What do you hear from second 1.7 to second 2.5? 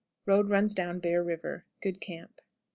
Good camp.